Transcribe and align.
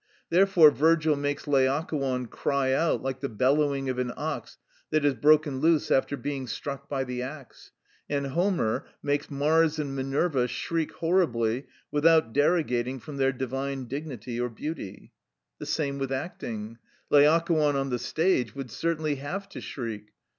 Therefore 0.31 0.71
Virgil 0.71 1.15
makes 1.15 1.45
Laocoon 1.45 2.25
cry 2.25 2.73
out 2.73 3.03
like 3.03 3.19
the 3.19 3.29
bellowing 3.29 3.87
of 3.87 3.99
an 3.99 4.11
ox 4.17 4.57
that 4.89 5.03
has 5.03 5.13
broken 5.13 5.59
loose 5.59 5.91
after 5.91 6.17
being 6.17 6.47
struck 6.47 6.89
by 6.89 7.03
the 7.03 7.21
axe; 7.21 7.69
and 8.09 8.25
Homer 8.25 8.63
(Il. 8.63 8.71
xx. 8.71 8.81
48 8.81 9.13
53) 9.13 9.13
makes 9.13 9.29
Mars 9.29 9.77
and 9.77 9.95
Minerva 9.95 10.47
shriek 10.47 10.91
horribly, 10.93 11.67
without 11.91 12.33
derogating 12.33 12.99
from 12.99 13.17
their 13.17 13.31
divine 13.31 13.83
dignity 13.85 14.39
or 14.39 14.49
beauty. 14.49 15.11
The 15.59 15.67
same 15.67 15.99
with 15.99 16.11
acting; 16.11 16.79
Laocoon 17.11 17.75
on 17.75 17.91
the 17.91 17.99
stage 17.99 18.55
would 18.55 18.71
certainly 18.71 19.17
have 19.17 19.47
to 19.49 19.61
shriek. 19.61 20.13